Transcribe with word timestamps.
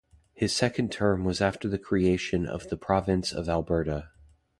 His 0.33 0.51
second 0.51 0.91
term 0.91 1.23
was 1.25 1.41
after 1.41 1.69
the 1.69 1.77
creation 1.77 2.47
of 2.47 2.69
the 2.69 2.75
Province 2.75 3.31
of 3.31 3.47
Alberta. 3.47 4.09